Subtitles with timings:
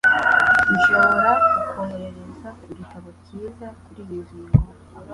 [0.73, 4.57] Nshobora kukwohereza ku gitabo cyiza kuriyi ngingo.